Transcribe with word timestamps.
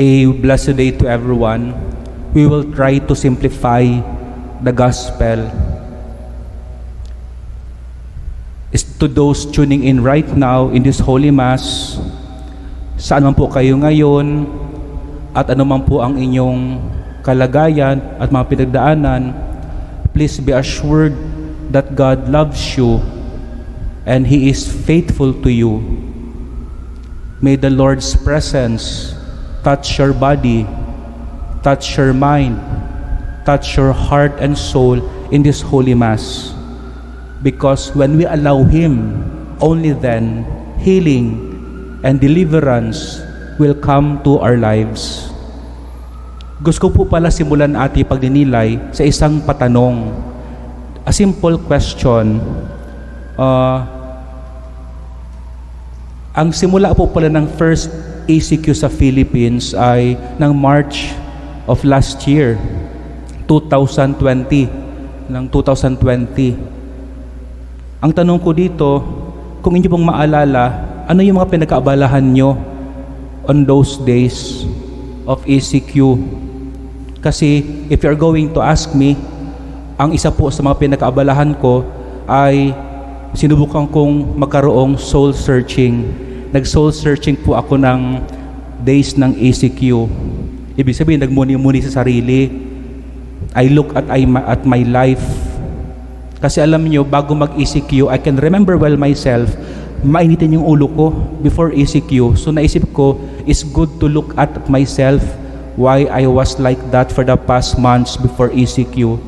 A 0.00 0.24
blessed 0.32 0.80
day 0.80 0.96
to 0.96 1.04
everyone. 1.04 1.76
We 2.32 2.48
will 2.48 2.64
try 2.72 3.04
to 3.04 3.12
simplify 3.12 3.84
the 4.64 4.72
gospel. 4.72 5.44
Is 8.72 8.80
to 8.96 9.04
those 9.12 9.44
tuning 9.44 9.84
in 9.84 10.00
right 10.00 10.24
now 10.32 10.72
in 10.72 10.80
this 10.80 11.04
Holy 11.04 11.28
Mass, 11.28 12.00
saan 12.96 13.28
man 13.28 13.36
po 13.36 13.52
kayo 13.52 13.76
ngayon, 13.76 14.48
at 15.36 15.52
ano 15.52 15.68
man 15.68 15.84
po 15.84 16.00
ang 16.00 16.16
inyong 16.16 16.80
kalagayan 17.20 18.00
at 18.16 18.32
mga 18.32 18.48
pinagdaanan, 18.48 19.36
please 20.16 20.40
be 20.40 20.56
assured 20.56 21.12
that 21.76 21.92
God 21.92 22.24
loves 22.32 22.56
you 22.72 23.04
and 24.08 24.24
He 24.24 24.48
is 24.48 24.64
faithful 24.64 25.36
to 25.44 25.52
you. 25.52 25.76
May 27.44 27.60
the 27.60 27.68
Lord's 27.68 28.16
presence 28.16 29.19
touch 29.60 29.98
your 30.00 30.12
body, 30.12 30.64
touch 31.60 31.96
your 31.96 32.12
mind, 32.12 32.56
touch 33.44 33.76
your 33.76 33.92
heart 33.92 34.32
and 34.40 34.56
soul 34.56 35.00
in 35.30 35.42
this 35.42 35.60
Holy 35.60 35.94
Mass. 35.94 36.52
Because 37.42 37.92
when 37.96 38.16
we 38.16 38.24
allow 38.24 38.64
Him, 38.64 39.24
only 39.60 39.92
then 39.92 40.44
healing 40.80 41.52
and 42.04 42.20
deliverance 42.20 43.20
will 43.60 43.76
come 43.76 44.20
to 44.24 44.40
our 44.40 44.56
lives. 44.56 45.28
Gusto 46.60 46.92
po 46.92 47.08
pala 47.08 47.32
simulan 47.32 47.72
ating 47.72 48.04
pagdinilay 48.04 48.92
sa 48.92 49.04
isang 49.04 49.40
patanong. 49.44 50.12
A 51.08 51.12
simple 51.12 51.56
question. 51.64 52.36
Uh, 53.40 53.80
ang 56.36 56.52
simula 56.52 56.92
po 56.92 57.08
pala 57.08 57.32
ng 57.32 57.48
first 57.56 57.88
ACQ 58.30 58.70
sa 58.70 58.86
Philippines 58.86 59.74
ay 59.74 60.14
ng 60.38 60.52
March 60.54 61.10
of 61.66 61.82
last 61.82 62.22
year, 62.30 62.54
2020, 63.50 64.70
ng 65.26 65.44
2020. 65.50 66.54
Ang 67.98 68.12
tanong 68.14 68.38
ko 68.38 68.50
dito, 68.54 68.88
kung 69.60 69.74
inyo 69.74 69.90
pong 69.90 70.06
maalala, 70.06 70.86
ano 71.10 71.26
yung 71.26 71.42
mga 71.42 71.50
pinagkaabalahan 71.58 72.22
nyo 72.22 72.54
on 73.50 73.66
those 73.66 73.98
days 74.06 74.62
of 75.26 75.42
ECQ? 75.42 76.14
Kasi 77.18 77.66
if 77.90 78.00
you're 78.00 78.16
going 78.16 78.54
to 78.54 78.62
ask 78.62 78.94
me, 78.94 79.18
ang 80.00 80.14
isa 80.14 80.30
po 80.30 80.48
sa 80.48 80.62
mga 80.62 80.80
pinagkaabalahan 80.80 81.52
ko 81.58 81.82
ay 82.24 82.72
sinubukan 83.36 83.84
kong 83.90 84.38
magkaroong 84.38 84.96
soul 84.96 85.34
searching. 85.34 86.29
Nag-soul 86.50 86.90
searching 86.90 87.38
po 87.38 87.54
ako 87.54 87.78
ng 87.78 88.22
days 88.82 89.14
ng 89.14 89.34
ECQ. 89.38 90.10
Ibig 90.74 90.94
sabihin, 90.96 91.22
nagmuni-muni 91.22 91.82
sa 91.84 92.02
sarili. 92.02 92.50
I 93.54 93.70
look 93.70 93.94
at, 93.94 94.06
I, 94.10 94.26
at 94.26 94.62
my 94.66 94.82
life 94.86 95.22
kasi 96.40 96.64
alam 96.64 96.88
niyo, 96.88 97.04
bago 97.04 97.36
mag-ECQ, 97.36 98.08
I 98.08 98.16
can 98.16 98.40
remember 98.40 98.80
well 98.80 98.96
myself, 98.96 99.52
mainitin 100.00 100.56
yung 100.56 100.64
ulo 100.64 100.88
ko 100.88 101.06
before 101.44 101.68
ECQ. 101.68 102.32
So 102.40 102.48
naisip 102.48 102.88
ko, 102.96 103.20
it's 103.44 103.60
good 103.60 104.00
to 104.00 104.08
look 104.08 104.32
at 104.40 104.48
myself 104.72 105.20
why 105.76 106.08
I 106.08 106.24
was 106.24 106.56
like 106.56 106.80
that 106.96 107.12
for 107.12 107.28
the 107.28 107.36
past 107.36 107.76
months 107.76 108.16
before 108.16 108.48
ECQ. 108.56 109.20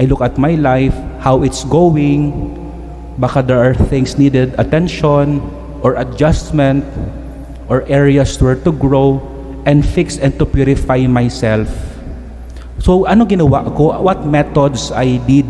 I 0.00 0.08
look 0.08 0.24
at 0.24 0.40
my 0.40 0.56
life, 0.56 0.96
how 1.20 1.44
it's 1.44 1.60
going, 1.68 2.32
baka 3.20 3.44
there 3.44 3.60
are 3.60 3.76
things 3.92 4.16
needed 4.16 4.56
attention 4.56 5.44
or 5.80 5.96
adjustment 6.00 6.84
or 7.68 7.84
areas 7.88 8.36
where 8.42 8.58
to 8.66 8.72
grow 8.72 9.20
and 9.64 9.84
fix 9.84 10.16
and 10.18 10.36
to 10.40 10.44
purify 10.44 11.04
myself. 11.06 11.68
So 12.80 13.04
ano 13.04 13.28
ginawa 13.28 13.68
ko? 13.76 13.96
What 14.00 14.24
methods 14.24 14.88
I 14.90 15.20
did 15.28 15.44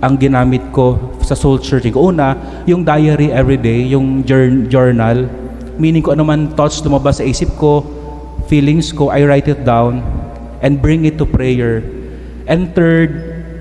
ang 0.00 0.16
ginamit 0.16 0.64
ko 0.72 0.96
sa 1.20 1.36
soul 1.36 1.60
searching. 1.60 1.92
Una, 1.92 2.32
yung 2.64 2.82
diary 2.82 3.28
everyday, 3.28 3.84
yung 3.92 4.24
journal. 4.24 5.28
Meaning 5.76 6.00
ko 6.00 6.16
ano 6.16 6.24
thoughts 6.56 6.80
lumabas 6.80 7.20
sa 7.20 7.24
isip 7.24 7.52
ko, 7.60 7.84
feelings 8.48 8.90
ko, 8.96 9.12
I 9.12 9.28
write 9.28 9.48
it 9.48 9.62
down 9.62 10.00
and 10.64 10.80
bring 10.80 11.04
it 11.04 11.20
to 11.20 11.28
prayer. 11.28 11.84
And 12.48 12.72
third, 12.72 13.12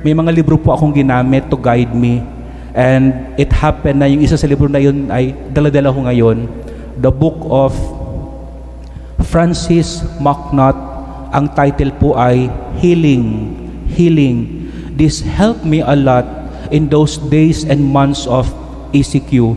may 0.02 0.16
mga 0.16 0.32
libro 0.32 0.56
po 0.56 0.74
akong 0.74 0.96
ginamit 0.96 1.52
to 1.52 1.60
guide 1.60 1.92
me. 1.92 2.24
And 2.74 3.34
it 3.40 3.50
happened 3.50 4.02
na 4.02 4.08
yung 4.08 4.22
isa 4.22 4.38
sa 4.38 4.46
libro 4.46 4.70
na 4.70 4.82
yun 4.82 5.10
ay 5.10 5.34
daladala 5.50 5.90
ko 5.90 6.06
ngayon. 6.06 6.38
The 7.02 7.10
book 7.10 7.38
of 7.50 7.74
Francis 9.30 10.06
MacNutt. 10.22 10.78
Ang 11.30 11.54
title 11.54 11.94
po 11.98 12.18
ay 12.18 12.50
Healing. 12.82 13.54
Healing 13.90 14.60
This 15.00 15.24
helped 15.24 15.64
me 15.64 15.80
a 15.80 15.96
lot 15.96 16.28
in 16.76 16.92
those 16.92 17.16
days 17.32 17.64
and 17.64 17.80
months 17.80 18.28
of 18.28 18.52
ECQ. 18.92 19.56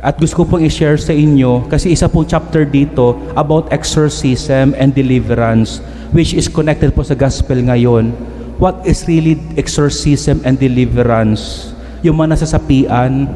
At 0.00 0.16
gusto 0.16 0.40
ko 0.40 0.44
pong 0.48 0.64
i-share 0.64 0.96
sa 0.96 1.12
inyo 1.12 1.68
kasi 1.68 1.92
isa 1.92 2.08
pong 2.08 2.24
chapter 2.24 2.64
dito 2.64 3.20
about 3.36 3.68
exorcism 3.68 4.72
and 4.72 4.96
deliverance 4.96 5.84
which 6.16 6.32
is 6.32 6.48
connected 6.48 6.96
po 6.96 7.04
sa 7.04 7.12
gospel 7.12 7.60
ngayon. 7.60 8.16
What 8.58 8.82
is 8.82 9.06
really 9.06 9.38
exorcism 9.54 10.42
and 10.42 10.58
deliverance? 10.58 11.70
Yung 12.02 12.18
mga 12.18 12.34
nasasapian. 12.34 13.30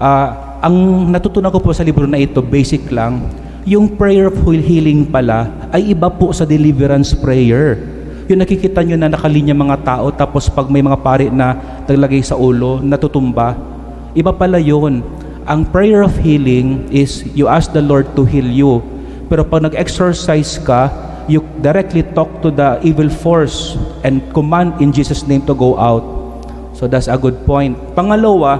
Uh, 0.00 0.28
ang 0.64 0.76
natutunan 1.12 1.52
ko 1.52 1.60
po 1.60 1.76
sa 1.76 1.84
libro 1.84 2.08
na 2.08 2.16
ito, 2.16 2.40
basic 2.40 2.88
lang, 2.88 3.20
yung 3.68 4.00
prayer 4.00 4.32
of 4.32 4.40
healing 4.48 5.04
pala 5.04 5.52
ay 5.68 5.92
iba 5.92 6.08
po 6.08 6.32
sa 6.32 6.48
deliverance 6.48 7.12
prayer. 7.12 7.76
Yung 8.32 8.40
nakikita 8.40 8.80
nyo 8.80 8.96
na 8.96 9.12
nakalinya 9.12 9.52
mga 9.52 9.76
tao 9.84 10.08
tapos 10.08 10.48
pag 10.48 10.72
may 10.72 10.80
mga 10.80 10.98
pari 11.04 11.28
na 11.28 11.60
naglagay 11.84 12.24
sa 12.24 12.32
ulo, 12.32 12.80
natutumba. 12.80 13.60
Iba 14.16 14.32
pala 14.32 14.56
yun. 14.56 15.04
Ang 15.44 15.68
prayer 15.68 16.00
of 16.00 16.16
healing 16.16 16.88
is 16.88 17.28
you 17.36 17.44
ask 17.44 17.76
the 17.76 17.84
Lord 17.84 18.08
to 18.16 18.24
heal 18.24 18.48
you. 18.48 18.80
Pero 19.28 19.44
pag 19.44 19.68
nag-exercise 19.68 20.56
ka, 20.64 20.88
you 21.28 21.44
directly 21.60 22.02
talk 22.16 22.40
to 22.40 22.48
the 22.48 22.80
evil 22.80 23.12
force 23.12 23.76
and 24.02 24.24
command 24.32 24.80
in 24.80 24.90
Jesus' 24.90 25.28
name 25.28 25.44
to 25.44 25.54
go 25.54 25.76
out. 25.76 26.02
So 26.74 26.88
that's 26.88 27.06
a 27.06 27.20
good 27.20 27.44
point. 27.44 27.76
Pangalawa, 27.92 28.58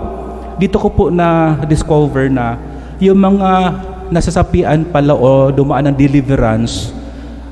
dito 0.61 0.77
ko 0.77 0.93
po 0.93 1.05
na 1.09 1.57
discover 1.67 2.29
na 2.29 2.61
yung 3.01 3.19
mga 3.19 3.51
nasasapian 4.13 4.85
pala 4.93 5.17
o 5.17 5.49
dumaan 5.49 5.91
ng 5.91 5.97
deliverance, 5.97 6.93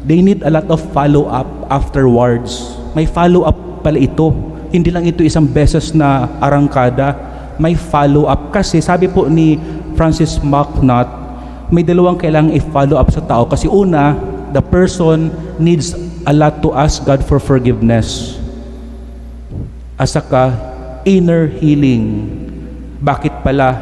they 0.04 0.20
need 0.20 0.44
a 0.44 0.50
lot 0.52 0.68
of 0.68 0.82
follow-up 0.92 1.48
afterwards. 1.72 2.76
May 2.92 3.08
follow-up 3.08 3.56
pala 3.80 3.96
ito. 3.96 4.34
Hindi 4.74 4.90
lang 4.90 5.06
ito 5.08 5.22
isang 5.22 5.46
beses 5.48 5.94
na 5.96 6.28
arangkada. 6.42 7.14
May 7.56 7.72
follow-up 7.72 8.52
kasi 8.52 8.84
sabi 8.84 9.08
po 9.08 9.30
ni 9.30 9.56
Francis 9.96 10.36
MacNutt, 10.42 11.08
may 11.72 11.82
dalawang 11.82 12.20
kailangang 12.20 12.58
i-follow 12.58 13.00
up 13.00 13.08
sa 13.10 13.22
tao 13.24 13.48
kasi 13.48 13.66
una, 13.66 14.14
the 14.56 14.64
person 14.64 15.28
needs 15.60 15.92
a 16.24 16.32
lot 16.32 16.64
to 16.64 16.72
ask 16.72 17.04
God 17.04 17.20
for 17.20 17.36
forgiveness. 17.36 18.40
Asaka, 20.00 20.56
inner 21.04 21.52
healing. 21.60 22.32
Bakit 23.04 23.44
pala? 23.44 23.76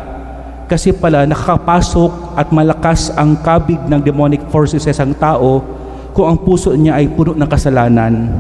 Kasi 0.66 0.90
pala 0.90 1.30
nakakapasok 1.30 2.34
at 2.34 2.50
malakas 2.50 3.14
ang 3.14 3.38
kabig 3.38 3.78
ng 3.86 4.02
demonic 4.02 4.42
forces 4.50 4.82
sa 4.82 4.90
isang 4.90 5.14
tao 5.14 5.62
kung 6.10 6.26
ang 6.26 6.38
puso 6.42 6.74
niya 6.74 6.98
ay 6.98 7.06
puno 7.06 7.38
ng 7.38 7.46
kasalanan 7.46 8.34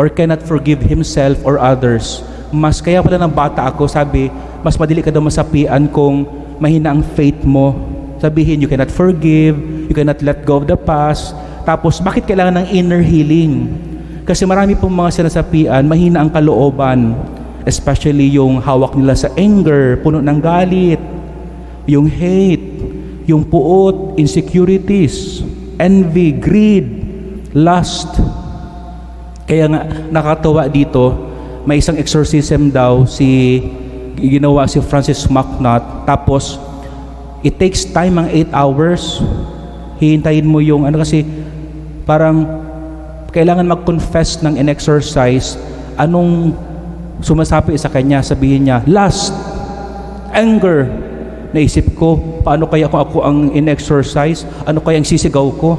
or 0.00 0.08
cannot 0.08 0.40
forgive 0.40 0.80
himself 0.80 1.36
or 1.44 1.60
others. 1.60 2.24
Mas 2.48 2.80
kaya 2.80 3.04
pala 3.04 3.20
ng 3.20 3.32
bata 3.32 3.68
ako, 3.68 3.84
sabi, 3.84 4.32
mas 4.64 4.80
madali 4.80 5.04
ka 5.04 5.12
daw 5.12 5.20
masapian 5.20 5.84
kung 5.92 6.24
mahina 6.56 6.96
ang 6.96 7.04
faith 7.04 7.44
mo. 7.44 7.76
Sabihin, 8.20 8.60
you 8.60 8.68
cannot 8.68 8.92
forgive, 8.92 9.56
you 9.88 9.96
cannot 9.96 10.20
let 10.20 10.44
go 10.44 10.60
of 10.60 10.68
the 10.68 10.76
past. 10.76 11.32
Tapos, 11.64 11.98
bakit 12.04 12.28
kailangan 12.28 12.62
ng 12.62 12.66
inner 12.70 13.00
healing? 13.00 13.72
Kasi 14.28 14.44
marami 14.44 14.76
pong 14.76 14.92
mga 14.92 15.24
sinasapian, 15.24 15.88
mahina 15.88 16.20
ang 16.20 16.30
kalooban. 16.30 17.16
Especially 17.64 18.28
yung 18.36 18.60
hawak 18.60 18.92
nila 18.92 19.16
sa 19.16 19.32
anger, 19.36 20.00
puno 20.04 20.20
ng 20.20 20.38
galit, 20.40 21.00
yung 21.88 22.08
hate, 22.08 22.68
yung 23.24 23.44
puot, 23.44 24.20
insecurities 24.20 25.44
envy, 25.80 26.36
greed, 26.36 26.86
lust. 27.56 28.20
Kaya 29.48 29.66
nga 29.72 29.80
nakatawa 30.12 30.68
dito, 30.68 31.16
may 31.64 31.80
isang 31.80 31.96
exorcism 31.96 32.68
daw 32.68 33.08
si 33.08 33.58
ginawa 34.20 34.68
si 34.68 34.84
Francis 34.84 35.24
MacNutt 35.32 36.04
tapos 36.04 36.60
it 37.40 37.56
takes 37.56 37.88
time 37.88 38.20
ang 38.20 38.28
8 38.28 38.52
hours 38.52 39.20
hihintayin 40.00 40.48
mo 40.48 40.60
yung 40.64 40.88
ano 40.88 41.00
kasi 41.00 41.24
parang 42.08 42.44
kailangan 43.30 43.68
mag-confess 43.68 44.40
ng 44.42 44.58
in-exercise 44.58 45.60
anong 46.00 46.56
sumasapi 47.20 47.76
sa 47.76 47.92
kanya 47.92 48.24
sabihin 48.24 48.66
niya 48.66 48.82
lust 48.88 49.36
anger 50.32 51.10
naisip 51.50 51.98
ko, 51.98 52.40
paano 52.46 52.70
kaya 52.70 52.86
kung 52.86 53.02
ako 53.02 53.16
ang 53.26 53.38
in-exercise? 53.54 54.46
Ano 54.66 54.78
kaya 54.82 55.02
ang 55.02 55.06
sisigaw 55.06 55.50
ko? 55.58 55.70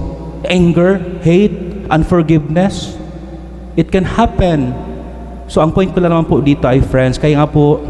Anger, 0.44 1.00
hate, 1.24 1.88
unforgiveness. 1.88 2.96
It 3.80 3.88
can 3.88 4.04
happen. 4.04 4.76
So 5.48 5.64
ang 5.64 5.72
point 5.72 5.96
ko 5.96 6.04
lang 6.04 6.12
naman 6.12 6.28
po 6.28 6.44
dito 6.44 6.68
ay 6.68 6.84
friends, 6.84 7.20
kaya 7.20 7.40
nga 7.40 7.48
po 7.48 7.84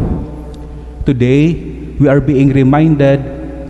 today 1.05 1.57
we 1.97 2.05
are 2.05 2.21
being 2.21 2.53
reminded 2.53 3.21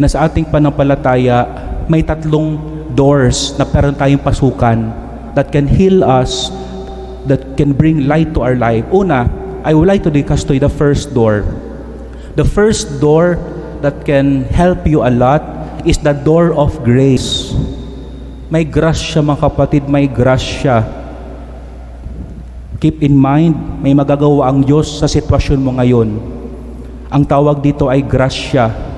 na 0.01 0.09
sa 0.09 0.25
ating 0.25 0.49
panampalataya 0.49 1.45
may 1.85 2.01
tatlong 2.01 2.57
doors 2.97 3.53
na 3.61 3.63
meron 3.69 3.93
tayong 3.93 4.21
pasukan 4.25 4.89
that 5.37 5.53
can 5.53 5.69
heal 5.69 6.01
us, 6.01 6.49
that 7.29 7.55
can 7.55 7.71
bring 7.71 8.09
light 8.09 8.33
to 8.33 8.41
our 8.41 8.57
life. 8.57 8.83
Una, 8.89 9.29
I 9.61 9.77
would 9.77 9.85
like 9.85 10.01
to 10.03 10.11
discuss 10.11 10.41
to 10.49 10.57
you 10.57 10.63
the 10.63 10.73
first 10.73 11.13
door. 11.13 11.45
The 12.33 12.47
first 12.47 12.97
door 12.97 13.37
that 13.85 14.01
can 14.03 14.49
help 14.49 14.89
you 14.89 15.05
a 15.05 15.11
lot 15.13 15.45
is 15.85 16.01
the 16.01 16.17
door 16.17 16.57
of 16.57 16.81
grace. 16.81 17.53
May 18.51 18.67
grasya 18.67 19.23
mga 19.23 19.39
kapatid, 19.47 19.83
may 19.87 20.09
grasya. 20.09 20.83
Keep 22.81 23.05
in 23.05 23.13
mind, 23.13 23.53
may 23.79 23.93
magagawa 23.93 24.49
ang 24.49 24.65
Diyos 24.65 24.89
sa 24.99 25.05
sitwasyon 25.05 25.59
mo 25.61 25.77
ngayon. 25.77 26.09
Ang 27.13 27.23
tawag 27.29 27.61
dito 27.61 27.87
ay 27.87 28.01
grasya. 28.01 28.90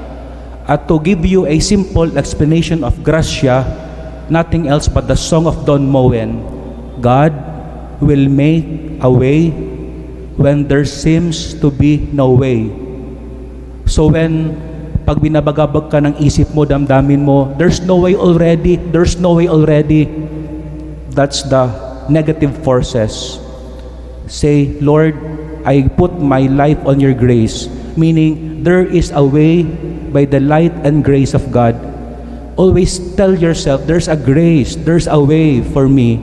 At 0.73 0.89
to 0.89 0.97
give 0.97 1.21
you 1.21 1.45
a 1.45 1.61
simple 1.61 2.09
explanation 2.17 2.81
of 2.81 2.97
grasya, 3.05 3.61
nothing 4.33 4.65
else 4.65 4.89
but 4.89 5.05
the 5.05 5.13
song 5.13 5.45
of 5.45 5.69
Don 5.69 5.85
Moen, 5.85 6.41
God 6.97 7.29
will 8.01 8.25
make 8.25 8.97
a 8.97 9.05
way 9.05 9.53
when 10.33 10.65
there 10.65 10.81
seems 10.81 11.53
to 11.61 11.69
be 11.69 12.09
no 12.09 12.33
way. 12.33 12.73
So 13.85 14.09
when 14.09 14.57
pag 15.05 15.21
binabagabag 15.21 15.93
ka 15.93 16.01
ng 16.01 16.17
isip 16.17 16.49
mo, 16.57 16.65
damdamin 16.65 17.21
mo, 17.21 17.53
there's 17.61 17.85
no 17.85 18.01
way 18.01 18.17
already, 18.17 18.81
there's 18.89 19.21
no 19.21 19.37
way 19.37 19.45
already. 19.45 20.09
That's 21.13 21.45
the 21.45 21.69
negative 22.09 22.49
forces. 22.65 23.37
Say, 24.25 24.73
Lord, 24.81 25.13
I 25.69 25.85
put 25.85 26.17
my 26.17 26.49
life 26.49 26.81
on 26.89 26.97
your 26.97 27.13
grace. 27.13 27.69
Meaning, 27.95 28.63
there 28.63 28.85
is 28.85 29.11
a 29.13 29.23
way 29.23 29.63
by 30.13 30.25
the 30.25 30.39
light 30.39 30.73
and 30.85 31.03
grace 31.05 31.33
of 31.33 31.49
God. 31.53 31.77
Always 32.55 32.97
tell 33.17 33.33
yourself, 33.33 33.85
there's 33.85 34.07
a 34.07 34.17
grace, 34.17 34.77
there's 34.77 35.07
a 35.09 35.17
way 35.17 35.61
for 35.61 35.89
me. 35.89 36.21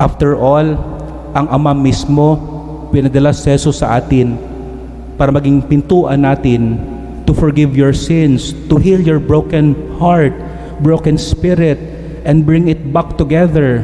After 0.00 0.36
all, 0.36 0.76
ang 1.32 1.46
Ama 1.48 1.72
mismo, 1.72 2.36
pinadala 2.92 3.32
si 3.32 3.50
Jesus 3.50 3.80
sa 3.80 3.96
atin 3.96 4.36
para 5.16 5.32
maging 5.32 5.64
pintuan 5.66 6.22
natin 6.22 6.78
to 7.24 7.32
forgive 7.32 7.72
your 7.72 7.96
sins, 7.96 8.52
to 8.68 8.76
heal 8.76 9.00
your 9.00 9.18
broken 9.18 9.72
heart, 9.96 10.34
broken 10.84 11.16
spirit, 11.16 11.80
and 12.28 12.44
bring 12.44 12.68
it 12.68 12.92
back 12.92 13.16
together. 13.16 13.82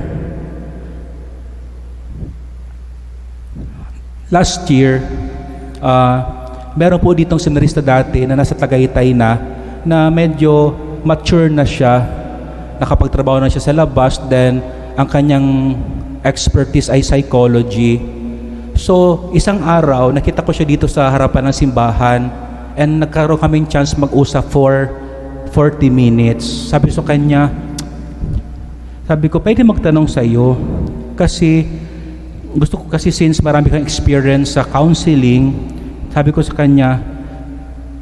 Last 4.31 4.69
year, 4.71 5.03
uh, 5.81 6.17
meron 6.79 7.01
po 7.03 7.11
ditong 7.17 7.41
senarista 7.41 7.83
dati 7.83 8.23
na 8.25 8.39
nasa 8.39 8.55
Tagaytay 8.55 9.17
na, 9.17 9.41
na 9.83 10.13
medyo 10.13 10.77
mature 11.03 11.49
na 11.51 11.65
siya, 11.65 12.05
nakapagtrabaho 12.79 13.41
na 13.41 13.51
siya 13.51 13.65
sa 13.65 13.73
labas, 13.75 14.21
then 14.29 14.61
ang 14.95 15.09
kanyang 15.09 15.77
expertise 16.23 16.93
ay 16.93 17.01
psychology. 17.01 18.01
So, 18.77 19.29
isang 19.37 19.61
araw, 19.65 20.13
nakita 20.13 20.45
ko 20.45 20.53
siya 20.53 20.69
dito 20.69 20.87
sa 20.89 21.09
harapan 21.13 21.49
ng 21.49 21.55
simbahan 21.57 22.21
and 22.77 23.01
nagkaroon 23.03 23.41
kaming 23.41 23.67
chance 23.69 23.93
mag-usap 23.97 24.45
for 24.49 24.89
40 25.53 25.91
minutes. 25.91 26.47
Sabi 26.47 26.89
ko 26.89 27.03
sa 27.03 27.05
kanya, 27.05 27.51
sabi 29.11 29.27
ko, 29.27 29.43
pwede 29.43 29.67
magtanong 29.67 30.07
sa 30.07 30.23
iyo 30.23 30.55
kasi 31.19 31.67
gusto 32.55 32.79
ko 32.79 32.85
kasi 32.91 33.11
since 33.11 33.43
marami 33.43 33.71
kang 33.71 33.83
experience 33.83 34.55
sa 34.55 34.63
counseling, 34.63 35.70
sabi 36.11 36.31
ko 36.35 36.43
sa 36.43 36.55
kanya, 36.55 36.99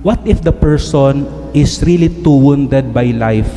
what 0.02 0.20
if 0.24 0.40
the 0.40 0.52
person 0.52 1.28
is 1.52 1.80
really 1.84 2.08
too 2.08 2.34
wounded 2.34 2.92
by 2.92 3.12
life? 3.12 3.52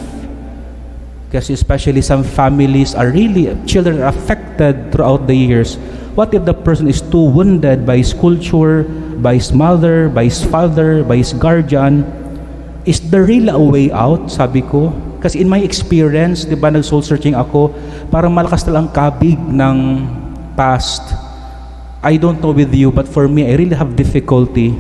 Kasi 1.32 1.56
especially 1.56 2.04
some 2.04 2.28
families 2.28 2.92
are 2.92 3.08
really, 3.08 3.56
children 3.64 4.04
are 4.04 4.12
affected 4.12 4.92
throughout 4.92 5.28
the 5.28 5.36
years. 5.36 5.80
What 6.12 6.36
if 6.36 6.44
the 6.44 6.54
person 6.54 6.92
is 6.92 7.00
too 7.00 7.32
wounded 7.32 7.88
by 7.88 8.04
his 8.04 8.12
culture, 8.12 8.84
by 9.24 9.40
his 9.40 9.56
mother, 9.56 10.12
by 10.12 10.28
his 10.28 10.44
father, 10.44 11.08
by 11.08 11.24
his 11.24 11.32
guardian? 11.32 12.04
Is 12.84 13.00
there 13.00 13.24
really 13.24 13.48
a 13.48 13.62
way 13.62 13.88
out? 13.96 14.28
Sabi 14.28 14.60
ko. 14.60 14.92
Kasi 15.24 15.40
in 15.40 15.48
my 15.48 15.64
experience, 15.64 16.44
di 16.44 16.58
ba, 16.58 16.68
nag-soul 16.68 17.00
searching 17.00 17.38
ako, 17.38 17.72
parang 18.12 18.36
malakas 18.36 18.68
na 18.68 18.82
lang 18.82 18.92
kabig 18.92 19.40
ng 19.40 19.78
past. 20.58 21.31
I 22.02 22.18
don't 22.18 22.42
know 22.42 22.50
with 22.50 22.74
you, 22.74 22.90
but 22.90 23.06
for 23.06 23.30
me, 23.30 23.46
I 23.46 23.54
really 23.54 23.78
have 23.78 23.94
difficulty. 23.94 24.74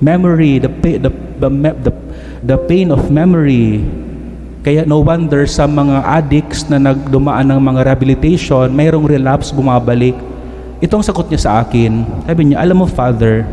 Memory, 0.00 0.64
the, 0.64 0.72
pa- 0.72 0.96
the, 0.96 1.12
the, 1.36 1.50
the, 1.84 1.92
the 2.40 2.56
pain 2.64 2.88
of 2.88 3.12
memory, 3.12 3.84
kaya 4.64 4.88
no 4.88 5.04
wonder 5.04 5.44
sa 5.44 5.68
mga 5.68 6.00
addicts 6.08 6.64
na 6.72 6.80
nagdumaan 6.80 7.52
ng 7.52 7.60
mga 7.60 7.84
rehabilitation, 7.84 8.72
mayroong 8.72 9.04
relapse, 9.04 9.52
bumabalik. 9.52 10.16
Itong 10.80 11.04
sagot 11.04 11.28
niya 11.28 11.44
sa 11.44 11.52
akin, 11.60 12.00
sabi 12.24 12.40
niya, 12.48 12.64
alam 12.64 12.80
mo 12.80 12.88
Father, 12.88 13.44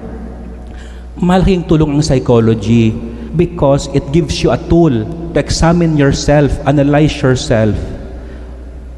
malaking 1.20 1.68
tulong 1.68 2.00
ang 2.00 2.04
psychology 2.04 2.96
because 3.36 3.92
it 3.92 4.08
gives 4.16 4.40
you 4.40 4.56
a 4.56 4.60
tool 4.72 5.04
to 5.36 5.38
examine 5.40 6.00
yourself, 6.00 6.56
analyze 6.64 7.20
yourself. 7.20 7.76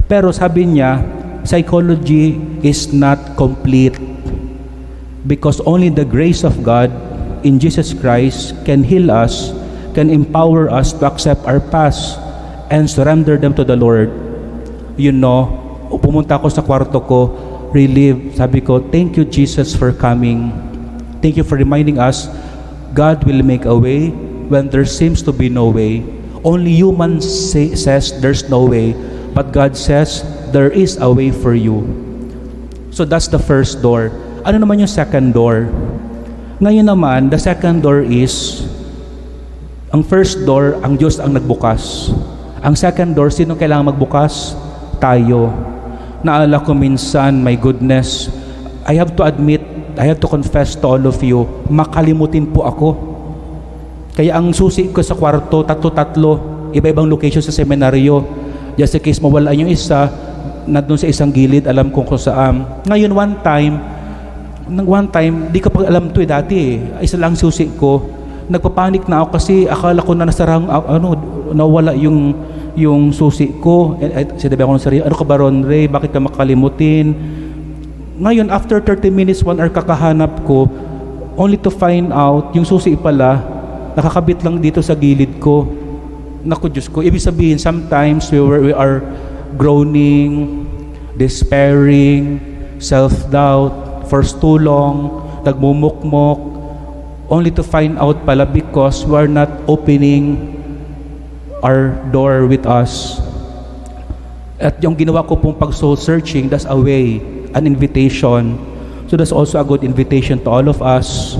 Pero 0.05 0.29
sabi 0.29 0.69
niya, 0.69 1.01
psychology 1.43 2.39
is 2.63 2.91
not 2.91 3.35
complete 3.35 3.95
because 5.27 5.59
only 5.63 5.89
the 5.89 6.03
grace 6.03 6.43
of 6.43 6.63
God 6.63 6.91
in 7.45 7.59
Jesus 7.59 7.93
Christ 7.93 8.55
can 8.65 8.83
heal 8.83 9.11
us, 9.11 9.51
can 9.93 10.09
empower 10.09 10.71
us 10.71 10.91
to 10.99 11.05
accept 11.05 11.45
our 11.45 11.59
past 11.59 12.19
and 12.71 12.89
surrender 12.89 13.37
them 13.37 13.53
to 13.55 13.63
the 13.63 13.75
Lord. 13.75 14.11
You 14.97 15.11
know, 15.11 15.63
pumunta 15.99 16.39
ako 16.39 16.49
sa 16.49 16.63
kwarto 16.63 16.99
ko, 17.03 17.19
relieve, 17.75 18.35
sabi 18.35 18.61
ko, 18.61 18.79
thank 18.79 19.17
you 19.17 19.25
Jesus 19.25 19.75
for 19.75 19.91
coming. 19.91 20.51
Thank 21.21 21.37
you 21.37 21.43
for 21.43 21.55
reminding 21.55 21.99
us, 21.99 22.27
God 22.93 23.23
will 23.23 23.43
make 23.43 23.65
a 23.65 23.75
way 23.75 24.09
when 24.51 24.69
there 24.69 24.85
seems 24.85 25.23
to 25.23 25.31
be 25.31 25.47
no 25.47 25.69
way. 25.69 26.03
Only 26.43 26.75
human 26.75 27.23
say, 27.23 27.75
says 27.75 28.19
there's 28.19 28.49
no 28.51 28.67
way, 28.67 28.91
but 29.31 29.55
God 29.55 29.77
says 29.79 30.21
there 30.53 30.69
is 30.69 31.01
a 31.01 31.09
way 31.09 31.33
for 31.33 31.57
you. 31.57 31.81
So 32.93 33.09
that's 33.09 33.25
the 33.25 33.41
first 33.41 33.81
door. 33.81 34.13
Ano 34.45 34.61
naman 34.61 34.85
yung 34.85 34.91
second 34.91 35.33
door? 35.33 35.65
Ngayon 36.61 36.85
naman, 36.85 37.33
the 37.33 37.41
second 37.41 37.81
door 37.81 38.05
is, 38.05 38.61
ang 39.89 40.05
first 40.05 40.45
door, 40.45 40.77
ang 40.85 40.93
Diyos 40.93 41.17
ang 41.17 41.33
nagbukas. 41.33 42.13
Ang 42.61 42.77
second 42.77 43.17
door, 43.17 43.33
sino 43.33 43.57
kailangan 43.57 43.97
magbukas? 43.97 44.53
Tayo. 45.01 45.49
Naala 46.21 46.61
ko 46.61 46.77
minsan, 46.77 47.41
my 47.41 47.57
goodness, 47.57 48.29
I 48.85 48.93
have 49.01 49.17
to 49.17 49.25
admit, 49.25 49.65
I 49.97 50.05
have 50.05 50.21
to 50.21 50.29
confess 50.29 50.77
to 50.79 50.85
all 50.85 51.03
of 51.09 51.17
you, 51.25 51.49
makalimutin 51.67 52.53
po 52.53 52.69
ako. 52.69 52.89
Kaya 54.13 54.37
ang 54.37 54.53
susi 54.53 54.93
ko 54.93 55.01
sa 55.01 55.17
kwarto, 55.17 55.65
tatlo-tatlo, 55.65 56.31
iba-ibang 56.77 57.09
location 57.09 57.41
sa 57.41 57.49
seminaryo. 57.49 58.21
Just 58.77 58.95
in 58.97 59.01
case 59.01 59.17
mawala 59.17 59.51
yung 59.57 59.67
isa, 59.73 60.07
nandun 60.67 60.99
sa 60.99 61.07
isang 61.09 61.29
gilid, 61.29 61.67
alam 61.67 61.91
kong 61.91 62.07
kung 62.07 62.19
saan. 62.19 62.63
Ngayon, 62.87 63.11
one 63.11 63.33
time, 63.43 63.75
nang 64.69 64.87
one 64.87 65.07
time, 65.11 65.51
di 65.51 65.59
ko 65.59 65.67
pa 65.67 65.83
alam 65.83 66.11
to 66.15 66.23
eh 66.23 66.29
dati 66.29 66.55
eh. 66.55 67.03
Isa 67.03 67.19
lang 67.19 67.35
susi 67.35 67.67
ko. 67.75 67.99
Nagpapanik 68.47 69.07
na 69.07 69.23
ako 69.23 69.27
kasi 69.35 69.67
akala 69.67 69.99
ko 69.99 70.11
na 70.15 70.27
nasarang, 70.27 70.67
ano, 70.67 71.07
nawala 71.51 71.91
yung 71.95 72.35
yung 72.73 73.13
susi 73.13 73.53
ko. 73.61 73.97
Eh, 74.01 74.25
eh, 74.25 74.25
ako 74.25 74.71
ng 74.77 74.83
sarili, 74.83 75.01
ano 75.05 75.13
ka 75.13 75.25
ba 75.25 75.37
Ron 75.37 75.61
Ray? 75.61 75.85
Bakit 75.85 76.09
ka 76.09 76.19
makalimutin? 76.19 77.13
Ngayon, 78.17 78.49
after 78.49 78.81
30 78.81 79.09
minutes, 79.13 79.45
1 79.45 79.61
hour 79.61 79.69
kakahanap 79.69 80.41
ko, 80.45 80.69
only 81.37 81.57
to 81.57 81.69
find 81.69 82.13
out, 82.13 82.53
yung 82.53 82.65
susi 82.65 82.97
pala, 82.97 83.41
nakakabit 83.93 84.41
lang 84.41 84.57
dito 84.61 84.81
sa 84.81 84.97
gilid 84.97 85.37
ko. 85.37 85.69
Naku, 86.43 86.69
Diyos 86.69 86.89
ko. 86.89 87.05
Ibig 87.05 87.21
sabihin, 87.21 87.57
sometimes 87.61 88.29
we, 88.33 88.41
were, 88.41 88.61
we 88.61 88.73
are 88.73 89.05
groaning, 89.57 90.65
despairing, 91.17 92.39
self-doubt, 92.79 94.09
for 94.09 94.23
too 94.23 94.59
long, 94.59 95.23
nagmumukmok, 95.45 96.39
only 97.29 97.51
to 97.51 97.63
find 97.63 97.97
out 97.97 98.25
pala 98.25 98.45
because 98.45 99.05
we 99.05 99.15
are 99.15 99.27
not 99.27 99.49
opening 99.67 100.53
our 101.63 101.95
door 102.11 102.45
with 102.45 102.65
us. 102.67 103.21
At 104.59 104.83
yung 104.83 104.95
ginawa 104.95 105.25
ko 105.27 105.35
pong 105.35 105.55
pag-soul 105.55 105.95
searching, 105.95 106.47
that's 106.47 106.65
a 106.67 106.75
way, 106.75 107.19
an 107.55 107.65
invitation. 107.65 108.59
So 109.07 109.17
that's 109.17 109.31
also 109.31 109.59
a 109.59 109.65
good 109.65 109.83
invitation 109.83 110.43
to 110.43 110.49
all 110.49 110.67
of 110.69 110.81
us. 110.81 111.37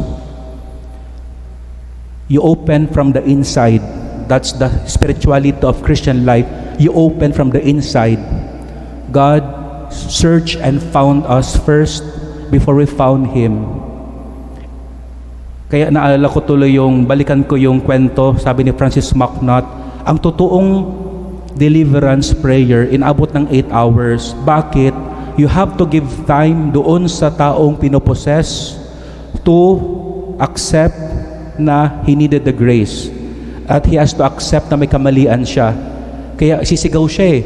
You 2.27 2.41
open 2.41 2.87
from 2.87 3.11
the 3.11 3.23
inside. 3.23 3.83
That's 4.27 4.53
the 4.53 4.71
spirituality 4.87 5.59
of 5.61 5.83
Christian 5.83 6.25
life. 6.25 6.47
You 6.81 6.93
open 6.93 7.33
from 7.33 7.53
the 7.53 7.61
inside. 7.61 8.19
God 9.13 9.43
searched 9.93 10.57
and 10.57 10.81
found 10.81 11.25
us 11.29 11.53
first 11.53 12.01
before 12.49 12.73
we 12.73 12.89
found 12.89 13.29
Him. 13.29 13.83
Kaya 15.73 15.89
naalala 15.89 16.29
ko 16.29 16.41
tuloy 16.45 16.77
yung, 16.77 17.09
balikan 17.09 17.41
ko 17.41 17.57
yung 17.57 17.81
kwento, 17.81 18.37
sabi 18.37 18.65
ni 18.65 18.71
Francis 18.77 19.09
MacNutt, 19.17 19.65
ang 20.05 20.21
totoong 20.21 20.85
deliverance 21.57 22.33
prayer, 22.33 22.85
inabot 22.89 23.29
ng 23.33 23.49
8 23.49 23.73
hours. 23.73 24.37
Bakit? 24.45 24.93
You 25.33 25.49
have 25.49 25.73
to 25.81 25.89
give 25.89 26.05
time 26.29 26.69
doon 26.69 27.09
sa 27.09 27.33
taong 27.33 27.73
pinoposes 27.73 28.77
to 29.41 29.81
accept 30.37 30.93
na 31.57 32.05
he 32.05 32.13
needed 32.13 32.45
the 32.45 32.53
grace. 32.53 33.09
At 33.65 33.89
he 33.89 33.97
has 33.97 34.13
to 34.17 34.25
accept 34.25 34.69
na 34.69 34.77
may 34.77 34.85
kamalian 34.85 35.41
siya. 35.41 35.73
Kaya 36.43 36.59
sisigaw 36.67 37.07
siya 37.07 37.39
eh. 37.39 37.41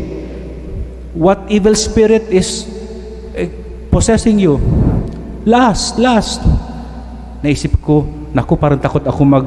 What 1.13 1.53
evil 1.53 1.77
spirit 1.77 2.33
is 2.33 2.65
eh, 3.37 3.45
possessing 3.93 4.41
you? 4.41 4.57
Last, 5.45 6.01
last. 6.01 6.41
Naisip 7.45 7.77
ko, 7.77 8.09
naku 8.33 8.57
parang 8.57 8.81
takot 8.81 9.05
ako 9.05 9.21
mag 9.21 9.45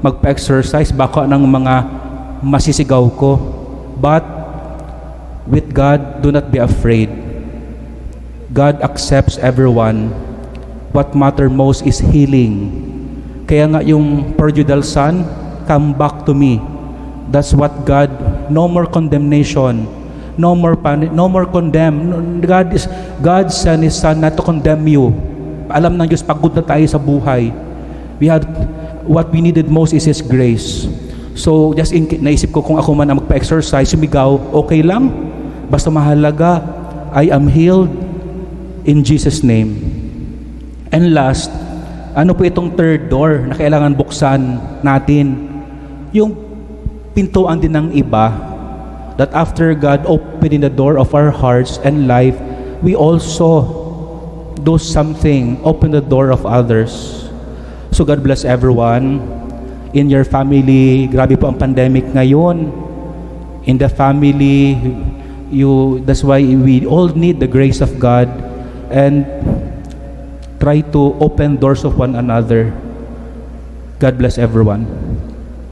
magpa-exercise 0.00 0.88
baka 0.96 1.28
ng 1.28 1.36
mga 1.44 1.74
masisigaw 2.40 3.04
ko. 3.12 3.36
But 4.00 4.24
with 5.44 5.68
God, 5.76 6.24
do 6.24 6.32
not 6.32 6.48
be 6.48 6.56
afraid. 6.56 7.12
God 8.56 8.80
accepts 8.80 9.36
everyone. 9.36 10.16
What 10.96 11.12
matter 11.12 11.52
most 11.52 11.84
is 11.84 12.00
healing. 12.00 12.72
Kaya 13.44 13.68
nga 13.68 13.84
yung 13.84 14.32
prodigal 14.32 14.80
son, 14.80 15.28
come 15.68 15.92
back 15.92 16.24
to 16.24 16.32
me. 16.32 16.56
That's 17.28 17.52
what 17.52 17.84
God, 17.84 18.08
no 18.48 18.66
more 18.66 18.88
condemnation, 18.88 19.86
no 20.36 20.54
more 20.54 20.76
pan, 20.76 21.10
no 21.12 21.28
more 21.28 21.44
condemn. 21.44 22.38
God 22.40 22.72
is 22.72 22.86
God 23.20 23.52
sent 23.52 23.84
His 23.84 23.96
Son 23.96 24.20
not 24.20 24.38
to 24.38 24.42
condemn 24.42 24.86
you. 24.86 25.12
Alam 25.68 26.00
ng 26.00 26.08
Diyos, 26.08 26.24
pagod 26.24 26.56
na 26.56 26.64
tayo 26.64 26.84
sa 26.88 26.96
buhay. 26.96 27.52
We 28.18 28.26
had, 28.26 28.48
what 29.04 29.28
we 29.28 29.44
needed 29.44 29.68
most 29.68 29.92
is 29.92 30.08
His 30.08 30.24
grace. 30.24 30.88
So, 31.38 31.70
just 31.76 31.94
in, 31.94 32.08
naisip 32.24 32.50
ko 32.50 32.64
kung 32.64 32.80
ako 32.80 32.98
man 32.98 33.12
ang 33.12 33.22
magpa-exercise, 33.22 33.92
sumigaw, 33.92 34.40
okay 34.64 34.82
lang. 34.82 35.12
Basta 35.68 35.92
mahalaga, 35.92 36.64
I 37.12 37.30
am 37.30 37.46
healed 37.46 37.92
in 38.88 39.04
Jesus' 39.04 39.44
name. 39.44 39.76
And 40.88 41.12
last, 41.12 41.52
ano 42.16 42.32
po 42.32 42.48
itong 42.48 42.74
third 42.74 43.12
door 43.12 43.44
na 43.44 43.54
kailangan 43.54 43.94
buksan 43.94 44.40
natin? 44.80 45.36
Yung 46.16 46.47
pintuan 47.18 47.58
din 47.58 47.74
ng 47.74 47.90
iba 47.98 48.30
that 49.18 49.34
after 49.34 49.74
God 49.74 50.06
opening 50.06 50.62
the 50.62 50.70
door 50.70 51.02
of 51.02 51.10
our 51.18 51.34
hearts 51.34 51.82
and 51.82 52.06
life, 52.06 52.38
we 52.78 52.94
also 52.94 53.66
do 54.62 54.78
something, 54.78 55.58
open 55.66 55.90
the 55.90 55.98
door 55.98 56.30
of 56.30 56.46
others. 56.46 57.26
So 57.90 58.06
God 58.06 58.22
bless 58.22 58.46
everyone. 58.46 59.26
In 59.98 60.06
your 60.06 60.22
family, 60.22 61.10
grabe 61.10 61.34
po 61.34 61.50
ang 61.50 61.58
pandemic 61.58 62.06
ngayon. 62.14 62.70
In 63.66 63.82
the 63.82 63.90
family, 63.90 64.78
you 65.50 65.98
that's 66.06 66.22
why 66.22 66.38
we 66.38 66.86
all 66.86 67.10
need 67.10 67.42
the 67.42 67.50
grace 67.50 67.82
of 67.82 67.98
God 67.98 68.30
and 68.94 69.26
try 70.62 70.86
to 70.94 71.18
open 71.18 71.58
doors 71.58 71.82
of 71.82 71.98
one 71.98 72.14
another. 72.14 72.70
God 73.98 74.14
bless 74.22 74.38
everyone. 74.38 75.07